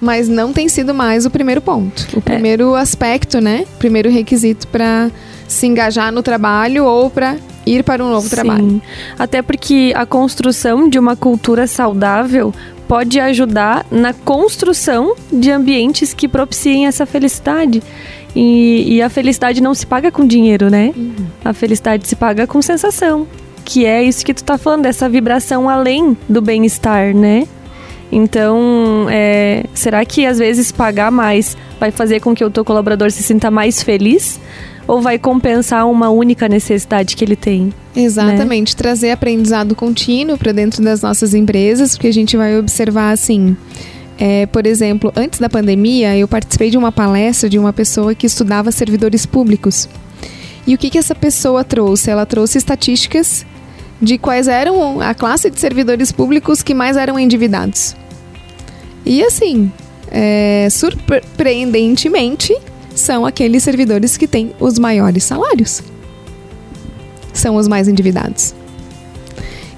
[0.00, 2.06] mas não tem sido mais o primeiro ponto.
[2.14, 2.20] O é.
[2.20, 2.80] primeiro é.
[2.80, 3.64] aspecto, né?
[3.78, 5.10] Primeiro requisito para
[5.46, 8.34] se engajar no trabalho ou para ir para um novo Sim.
[8.34, 8.82] trabalho.
[9.18, 12.52] Até porque a construção de uma cultura saudável
[12.88, 17.82] pode ajudar na construção de ambientes que propiciem essa felicidade.
[18.34, 20.92] E, e a felicidade não se paga com dinheiro, né?
[20.96, 21.26] Uhum.
[21.44, 23.26] A felicidade se paga com sensação.
[23.64, 27.46] Que é isso que tu tá falando, essa vibração além do bem-estar, né?
[28.10, 33.10] Então, é, será que às vezes pagar mais vai fazer com que o teu colaborador
[33.10, 34.40] se sinta mais feliz?
[34.88, 37.72] Ou vai compensar uma única necessidade que ele tem.
[37.94, 38.78] Exatamente, né?
[38.78, 43.54] trazer aprendizado contínuo para dentro das nossas empresas, porque a gente vai observar assim.
[44.18, 48.26] É, por exemplo, antes da pandemia, eu participei de uma palestra de uma pessoa que
[48.26, 49.88] estudava servidores públicos.
[50.66, 52.10] E o que, que essa pessoa trouxe?
[52.10, 53.46] Ela trouxe estatísticas
[54.00, 57.94] de quais eram a classe de servidores públicos que mais eram endividados.
[59.04, 59.70] E assim,
[60.10, 62.56] é, surpreendentemente,
[62.98, 65.82] são aqueles servidores que têm os maiores salários.
[67.32, 68.54] São os mais endividados.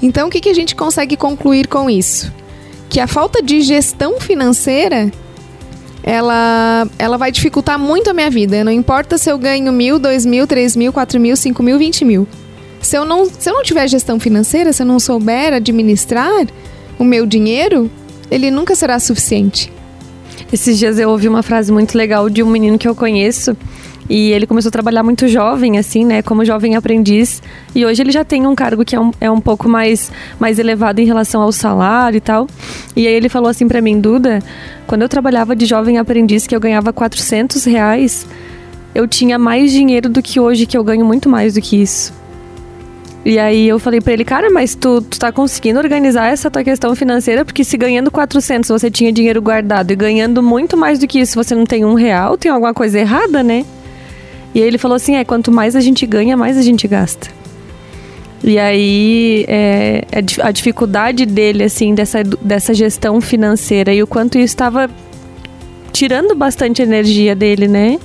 [0.03, 2.33] Então, o que, que a gente consegue concluir com isso?
[2.89, 5.13] Que a falta de gestão financeira
[6.03, 8.65] ela, ela vai dificultar muito a minha vida.
[8.65, 12.05] Não importa se eu ganho mil, dois mil, três mil, quatro mil, cinco mil, vinte
[12.05, 12.27] mil.
[12.81, 16.47] Se eu, não, se eu não tiver gestão financeira, se eu não souber administrar
[16.99, 17.91] o meu dinheiro,
[18.31, 19.71] ele nunca será suficiente.
[20.53, 23.57] Esses dias eu ouvi uma frase muito legal de um menino que eu conheço
[24.09, 26.21] E ele começou a trabalhar muito jovem, assim, né?
[26.21, 27.41] Como jovem aprendiz.
[27.73, 30.11] E hoje ele já tem um cargo que é um, é um pouco mais,
[30.41, 32.49] mais elevado em relação ao salário e tal.
[32.97, 34.41] E aí ele falou assim para mim, Duda,
[34.89, 38.27] quando eu trabalhava de jovem aprendiz, que eu ganhava 400 reais,
[38.93, 42.13] eu tinha mais dinheiro do que hoje, que eu ganho muito mais do que isso.
[43.25, 46.65] E aí eu falei para ele, cara, mas tu, tu tá conseguindo organizar essa tua
[46.65, 47.45] questão financeira?
[47.45, 51.35] Porque se ganhando 400 você tinha dinheiro guardado e ganhando muito mais do que isso
[51.35, 53.67] você não tem um real, tem alguma coisa errada, né?
[54.55, 57.29] E aí ele falou assim, é, quanto mais a gente ganha, mais a gente gasta.
[58.43, 64.39] E aí é, é a dificuldade dele, assim, dessa, dessa gestão financeira e o quanto
[64.39, 64.89] isso estava
[65.93, 67.99] tirando bastante energia dele, né?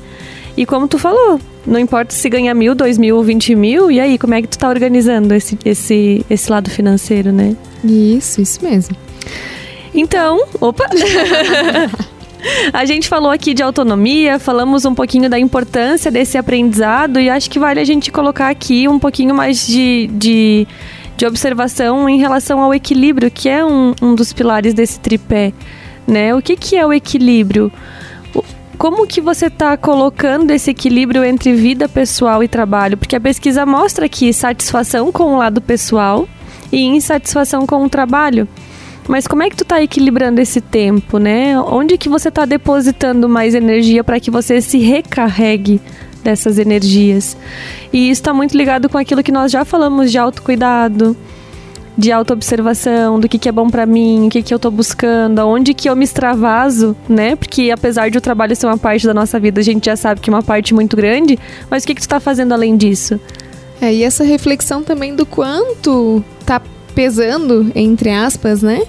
[0.57, 3.99] E como tu falou, não importa se ganha mil, dois mil ou vinte mil, e
[3.99, 7.55] aí, como é que tu tá organizando esse, esse, esse lado financeiro, né?
[7.83, 8.95] Isso, isso mesmo.
[9.93, 10.85] Então, opa!
[12.71, 17.49] a gente falou aqui de autonomia, falamos um pouquinho da importância desse aprendizado e acho
[17.49, 20.67] que vale a gente colocar aqui um pouquinho mais de, de,
[21.17, 25.53] de observação em relação ao equilíbrio, que é um, um dos pilares desse tripé.
[26.07, 26.35] Né?
[26.35, 27.71] O que, que é o equilíbrio?
[28.75, 32.97] Como que você está colocando esse equilíbrio entre vida pessoal e trabalho?
[32.97, 36.27] Porque a pesquisa mostra que satisfação com o lado pessoal
[36.71, 38.47] e insatisfação com o trabalho.
[39.07, 41.59] Mas como é que tu está equilibrando esse tempo, né?
[41.59, 45.79] Onde que você está depositando mais energia para que você se recarregue
[46.23, 47.37] dessas energias?
[47.93, 51.15] E isso está muito ligado com aquilo que nós já falamos de autocuidado,
[51.97, 55.39] de autoobservação, do que, que é bom para mim, o que, que eu tô buscando,
[55.39, 57.35] aonde que eu me extravaso, né?
[57.35, 60.19] Porque apesar de o trabalho ser uma parte da nossa vida, a gente já sabe
[60.19, 63.19] que é uma parte muito grande, mas o que, que tu tá fazendo além disso?
[63.81, 66.61] É, e essa reflexão também do quanto tá
[66.93, 68.81] pesando, entre aspas, né?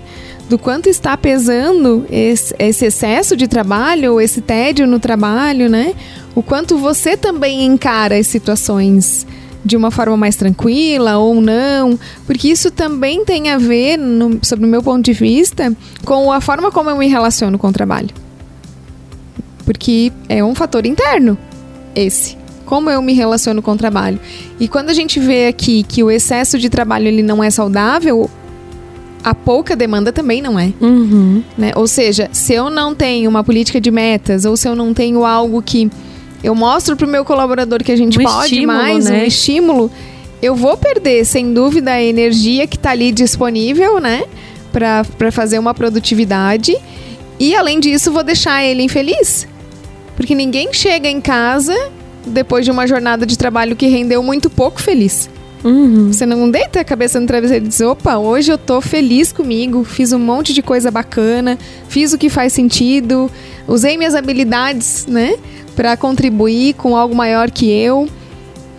[0.49, 5.93] Do quanto está pesando esse, esse excesso de trabalho, esse tédio no trabalho, né?
[6.35, 9.27] O quanto você também encara as situações
[9.67, 14.65] de uma forma mais tranquila ou não, porque isso também tem a ver, no, sob
[14.65, 18.11] o meu ponto de vista, com a forma como eu me relaciono com o trabalho.
[19.65, 21.37] Porque é um fator interno,
[21.95, 22.39] esse.
[22.65, 24.19] Como eu me relaciono com o trabalho.
[24.59, 28.31] E quando a gente vê aqui que o excesso de trabalho ele não é saudável,
[29.23, 30.73] a pouca demanda também não é.
[30.81, 31.43] Uhum.
[31.59, 31.73] Né?
[31.75, 35.25] Ou seja, se eu não tenho uma política de metas, ou se eu não tenho
[35.25, 35.91] algo que
[36.47, 39.23] eu mostro pro meu colaborador que a gente um pode estímulo, mais, né?
[39.23, 39.91] um estímulo,
[40.41, 44.23] eu vou perder, sem dúvida, a energia que está ali disponível, né?
[44.73, 46.77] Para fazer uma produtividade.
[47.41, 49.49] E além disso, vou deixar ele infeliz.
[50.15, 51.75] Porque ninguém chega em casa
[52.25, 55.29] depois de uma jornada de trabalho que rendeu muito pouco feliz.
[55.65, 56.13] Uhum.
[56.13, 59.83] Você não deita a cabeça no travesseiro e diz: opa, hoje eu tô feliz comigo,
[59.83, 63.29] fiz um monte de coisa bacana, fiz o que faz sentido,
[63.67, 65.35] usei minhas habilidades, né?
[65.77, 68.09] Para contribuir com algo maior que eu,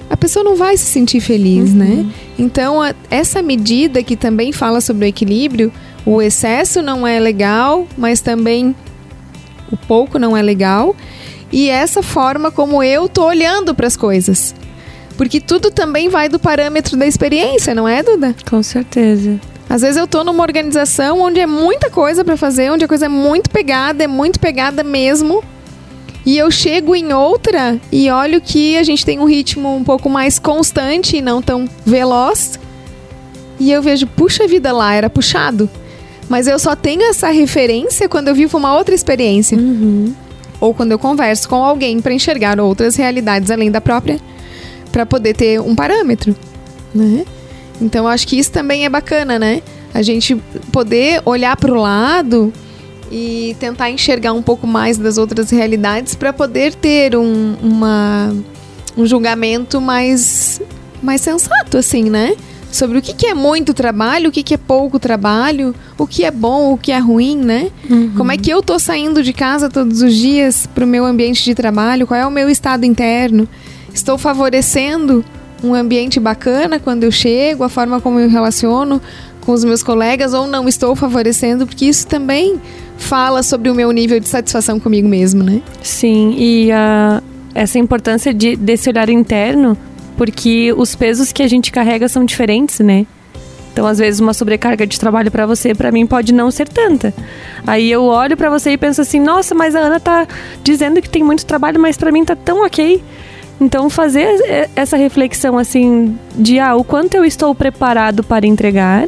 [0.10, 1.86] a pessoa não vai se sentir feliz, né?
[1.86, 2.04] uhum.
[2.04, 2.14] né?
[2.40, 5.72] Então, a, essa medida que também fala sobre o equilíbrio,
[6.06, 8.76] o excesso não é legal, mas também
[9.72, 10.96] o pouco não é legal.
[11.52, 14.56] E essa forma como eu tô olhando para as coisas.
[15.18, 18.36] Porque tudo também vai do parâmetro da experiência, não é, Duda?
[18.50, 19.40] Com certeza.
[19.70, 23.06] Às vezes eu tô numa organização onde é muita coisa para fazer, onde a coisa
[23.06, 25.44] é muito pegada, é muito pegada mesmo.
[26.28, 30.10] E eu chego em outra e olho que a gente tem um ritmo um pouco
[30.10, 32.60] mais constante e não tão veloz.
[33.58, 35.70] E eu vejo, puxa vida lá, era puxado.
[36.28, 39.58] Mas eu só tenho essa referência quando eu vivo uma outra experiência.
[39.58, 40.14] Uhum.
[40.60, 44.20] Ou quando eu converso com alguém para enxergar outras realidades além da própria,
[44.92, 46.36] para poder ter um parâmetro,
[46.94, 47.24] né?
[47.82, 49.62] Então acho que isso também é bacana, né?
[49.94, 50.36] A gente
[50.74, 52.52] poder olhar para o lado
[53.12, 58.34] e tentar enxergar um pouco mais das outras realidades para poder ter um, uma,
[58.98, 60.62] um julgamento mais,
[61.02, 62.36] mais sensato, assim, né?
[62.72, 66.26] Sobre o que, que é muito trabalho, o que, que é pouco trabalho, o que
[66.26, 67.72] é bom, o que é ruim, né?
[67.90, 68.12] Uhum.
[68.18, 71.44] Como é que eu tô saindo de casa todos os dias para o meu ambiente
[71.44, 72.06] de trabalho?
[72.06, 73.48] Qual é o meu estado interno?
[73.94, 75.24] Estou favorecendo
[75.64, 79.02] um ambiente bacana quando eu chego, a forma como eu relaciono
[79.42, 82.62] com os meus colegas ou não estou favorecendo, porque isso também
[82.98, 85.62] fala sobre o meu nível de satisfação comigo mesmo, né?
[85.82, 86.70] Sim, e
[87.54, 89.78] essa importância de, desse olhar interno,
[90.16, 93.06] porque os pesos que a gente carrega são diferentes, né?
[93.72, 97.14] Então, às vezes, uma sobrecarga de trabalho para você, para mim, pode não ser tanta.
[97.66, 100.28] Aí eu olho para você e penso assim: nossa, mas a Ana tá
[100.64, 103.04] dizendo que tem muito trabalho, mas para mim tá tão ok.
[103.62, 109.08] Então, fazer essa reflexão assim de ah, o quanto eu estou preparado para entregar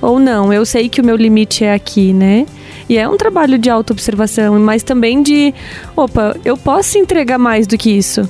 [0.00, 2.46] ou não, eu sei que o meu limite é aqui, né?
[2.88, 5.54] E é um trabalho de autoobservação, mas também de,
[5.94, 8.28] opa, eu posso entregar mais do que isso.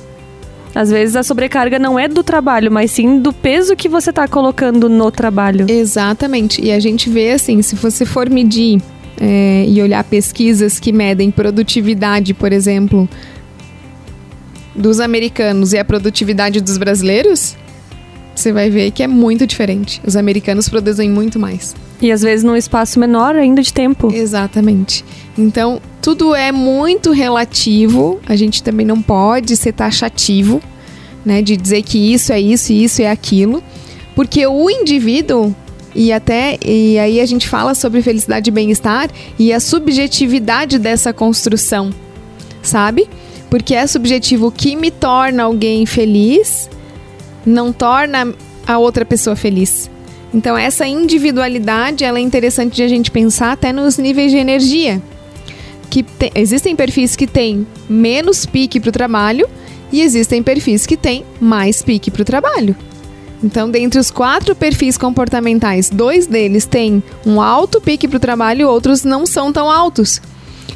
[0.75, 4.27] Às vezes a sobrecarga não é do trabalho, mas sim do peso que você está
[4.27, 5.65] colocando no trabalho.
[5.67, 6.63] Exatamente.
[6.63, 8.81] E a gente vê assim, se você for medir
[9.19, 13.09] é, e olhar pesquisas que medem produtividade, por exemplo,
[14.75, 17.55] dos americanos e a produtividade dos brasileiros,
[18.39, 20.01] você vai ver que é muito diferente.
[20.05, 21.75] Os americanos produzem muito mais.
[22.01, 24.11] E às vezes num espaço menor ainda de tempo.
[24.13, 25.03] Exatamente.
[25.37, 28.19] Então, tudo é muito relativo.
[28.25, 30.61] A gente também não pode ser taxativo,
[31.25, 31.41] né?
[31.41, 33.61] De dizer que isso é isso e isso é aquilo.
[34.15, 35.55] Porque o indivíduo,
[35.93, 41.13] e até e aí a gente fala sobre felicidade e bem-estar e a subjetividade dessa
[41.13, 41.89] construção,
[42.61, 43.07] sabe?
[43.49, 46.69] Porque é subjetivo o que me torna alguém feliz,
[47.49, 48.33] não torna
[48.65, 49.89] a outra pessoa feliz.
[50.33, 55.01] Então essa individualidade ela é interessante de a gente pensar até nos níveis de energia.
[55.89, 59.49] Que te, existem perfis que têm menos pique para o trabalho
[59.91, 62.75] e existem perfis que têm mais pique para o trabalho.
[63.43, 68.67] Então, dentre os quatro perfis comportamentais, dois deles têm um alto pique para o trabalho,
[68.67, 70.21] outros não são tão altos.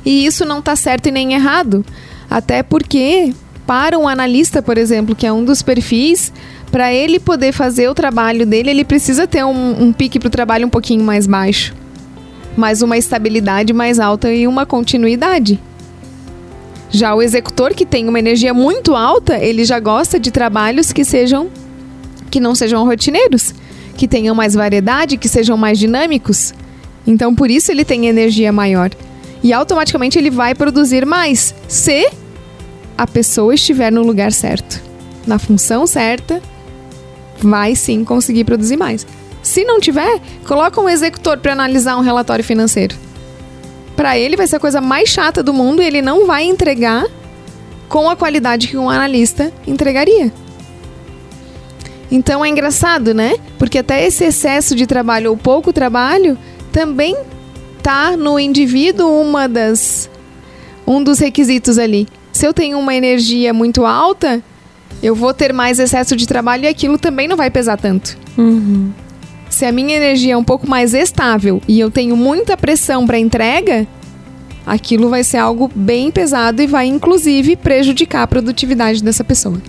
[0.06, 1.86] E isso não está certo e nem errado.
[2.30, 3.34] Até porque,
[3.68, 6.32] para um analista, por exemplo, que é um dos perfis,
[6.74, 10.32] para ele poder fazer o trabalho dele, ele precisa ter um, um pique para o
[10.32, 11.72] trabalho um pouquinho mais baixo,
[12.58, 15.62] mas uma estabilidade mais alta e uma continuidade.
[16.90, 21.06] Já o executor que tem uma energia muito alta, ele já gosta de trabalhos que
[21.06, 21.48] sejam
[22.32, 23.54] que não sejam rotineiros,
[23.96, 26.56] que tenham mais variedade, que sejam mais dinâmicos.
[27.06, 28.90] Então por isso ele tem energia maior.
[29.44, 32.10] E automaticamente ele vai produzir mais, se
[32.98, 34.82] a pessoa estiver no lugar certo,
[35.28, 36.42] na função certa
[37.44, 39.06] vai sim conseguir produzir mais.
[39.42, 42.96] Se não tiver, coloca um executor para analisar um relatório financeiro.
[43.96, 47.06] Para ele vai ser a coisa mais chata do mundo e ele não vai entregar
[47.90, 50.32] com a qualidade que um analista entregaria.
[52.10, 53.36] Então é engraçado, né?
[53.60, 56.38] Porque até esse excesso de trabalho ou pouco trabalho
[56.72, 57.16] também
[57.82, 60.10] tá no indivíduo uma das
[60.88, 62.08] um dos requisitos ali.
[62.32, 64.44] Se eu tenho uma energia muito alta,
[65.04, 68.18] eu vou ter mais excesso de trabalho e aquilo também não vai pesar tanto.
[68.38, 68.90] Uhum.
[69.50, 73.20] Se a minha energia é um pouco mais estável e eu tenho muita pressão para
[73.20, 73.86] entrega,
[74.66, 79.62] aquilo vai ser algo bem pesado e vai inclusive prejudicar a produtividade dessa pessoa.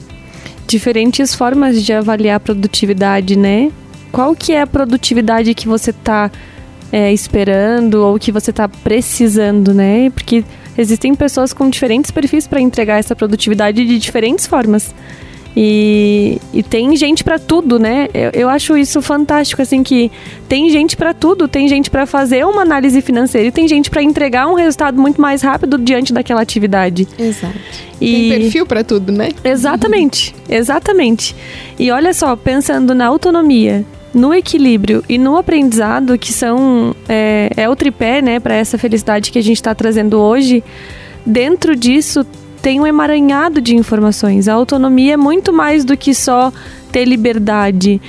[0.69, 3.73] Diferentes formas de avaliar a produtividade, né?
[4.13, 6.31] Qual que é a produtividade que você está
[6.93, 10.11] é, esperando ou que você está precisando, né?
[10.11, 10.45] Porque
[10.79, 14.95] existem pessoas com diferentes perfis para entregar essa produtividade de diferentes formas.
[15.57, 18.09] E, e tem gente para tudo, né?
[18.13, 20.11] Eu, eu, acho isso fantástico, assim, que
[20.49, 21.47] tem gente para tudo.
[21.47, 25.21] Tem gente para fazer uma análise financeira e tem gente para entregar um resultado muito
[25.21, 27.07] mais rápido diante daquela atividade.
[27.19, 27.55] Exato.
[28.01, 28.31] E...
[28.31, 29.31] Tem perfil para tudo, né?
[29.45, 31.37] Exatamente, exatamente.
[31.79, 37.69] E olha só, pensando na autonomia, no equilíbrio e no aprendizado, que são é, é
[37.69, 40.65] o tripé, né, para essa felicidade que a gente está trazendo hoje.
[41.27, 42.27] Dentro disso
[42.65, 44.49] tem um emaranhado de informações.
[44.49, 46.51] A autonomia é muito mais do que só
[46.91, 48.01] ter liberdade.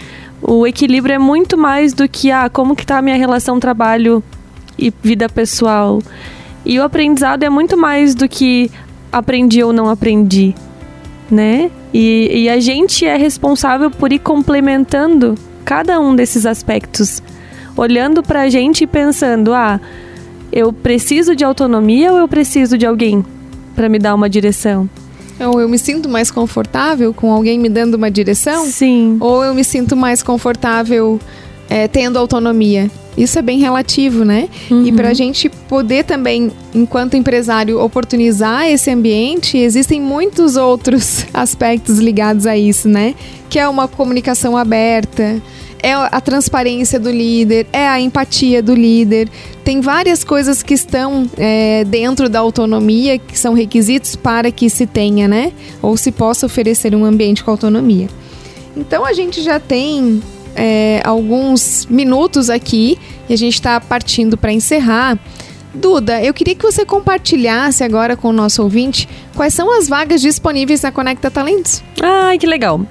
[0.42, 4.24] O equilíbrio é muito mais do que ah, como que tá a minha relação trabalho
[4.80, 6.02] e vida pessoal.
[6.66, 8.72] E o aprendizado é muito mais do que
[9.12, 10.56] aprendi ou não aprendi,
[11.30, 11.70] né?
[11.94, 15.36] E, e a gente é responsável por ir complementando
[15.66, 17.22] cada um desses aspectos,
[17.76, 19.82] olhando para a gente e pensando, ah,
[20.50, 23.35] eu preciso de autonomia ou eu preciso de alguém
[23.76, 24.90] para me dar uma direção?
[25.40, 28.66] Ou eu me sinto mais confortável com alguém me dando uma direção?
[28.66, 29.18] Sim.
[29.20, 31.20] Ou eu me sinto mais confortável
[31.70, 32.90] é, tendo autonomia?
[33.18, 34.50] Isso é bem relativo, né?
[34.70, 34.86] Uhum.
[34.86, 42.00] E para a gente poder também, enquanto empresário, oportunizar esse ambiente, existem muitos outros aspectos
[42.00, 43.16] ligados a isso, né?
[43.50, 45.42] Que é uma comunicação aberta,
[45.82, 49.30] é a transparência do líder, é a empatia do líder.
[49.66, 54.86] Tem várias coisas que estão é, dentro da autonomia, que são requisitos para que se
[54.86, 55.52] tenha, né?
[55.82, 58.08] Ou se possa oferecer um ambiente com autonomia.
[58.78, 60.22] Então a gente já tem
[60.56, 65.18] é, alguns minutos aqui e a gente está partindo para encerrar.
[65.76, 70.22] Duda, eu queria que você compartilhasse agora com o nosso ouvinte quais são as vagas
[70.22, 71.84] disponíveis na Conecta Talentos.
[72.02, 72.82] Ai, que legal.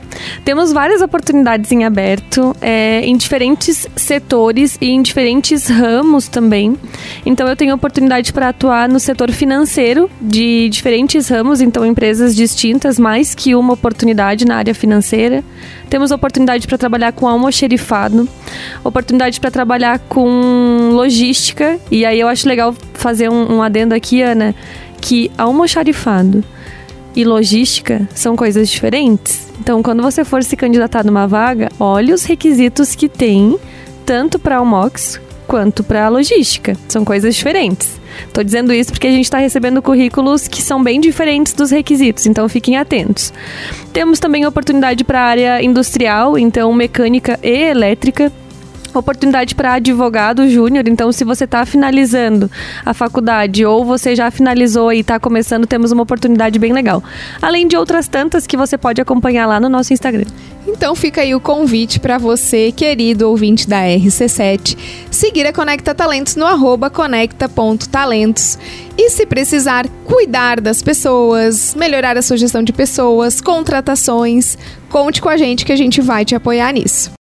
[0.45, 6.77] Temos várias oportunidades em aberto, é, em diferentes setores e em diferentes ramos também.
[7.25, 12.99] Então, eu tenho oportunidade para atuar no setor financeiro de diferentes ramos, então, empresas distintas,
[12.99, 15.43] mais que uma oportunidade na área financeira.
[15.89, 18.29] Temos oportunidade para trabalhar com almoxerifado,
[18.83, 24.23] oportunidade para trabalhar com logística, e aí eu acho legal fazer um, um adendo aqui,
[24.23, 24.55] Ana,
[25.01, 26.43] que almoxarifado
[27.15, 29.49] e logística são coisas diferentes.
[29.61, 33.57] Então, quando você for se candidatar numa vaga, olhe os requisitos que tem,
[34.05, 36.77] tanto para o MOX quanto para a logística.
[36.89, 38.01] São coisas diferentes.
[38.33, 42.27] Tô dizendo isso porque a gente está recebendo currículos que são bem diferentes dos requisitos,
[42.27, 43.33] então fiquem atentos.
[43.93, 48.33] Temos também oportunidade para a área industrial, então mecânica e elétrica
[49.01, 50.89] oportunidade para advogado júnior.
[50.89, 52.51] Então, se você está finalizando
[52.85, 57.03] a faculdade ou você já finalizou e está começando, temos uma oportunidade bem legal.
[57.41, 60.27] Além de outras tantas que você pode acompanhar lá no nosso Instagram.
[60.67, 64.77] Então fica aí o convite para você, querido ouvinte da RC7,
[65.11, 68.59] seguir a Conecta Talentos no arroba conecta.talentos.
[68.97, 74.57] E se precisar cuidar das pessoas, melhorar a sua gestão de pessoas, contratações,
[74.89, 77.11] conte com a gente que a gente vai te apoiar nisso.